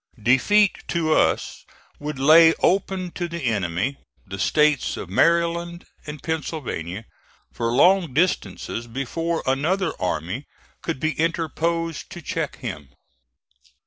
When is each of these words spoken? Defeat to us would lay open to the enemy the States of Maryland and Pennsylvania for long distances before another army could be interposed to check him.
Defeat 0.23 0.77
to 0.87 1.13
us 1.13 1.63
would 1.99 2.17
lay 2.17 2.55
open 2.63 3.11
to 3.11 3.27
the 3.27 3.43
enemy 3.43 3.97
the 4.25 4.39
States 4.39 4.97
of 4.97 5.11
Maryland 5.11 5.85
and 6.07 6.23
Pennsylvania 6.23 7.05
for 7.53 7.71
long 7.71 8.11
distances 8.11 8.87
before 8.87 9.43
another 9.45 9.93
army 9.99 10.47
could 10.81 10.99
be 10.99 11.11
interposed 11.19 12.09
to 12.09 12.19
check 12.23 12.55
him. 12.57 12.89